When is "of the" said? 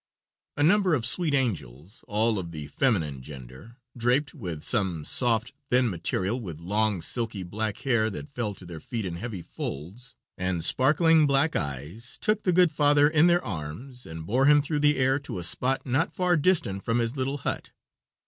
2.39-2.65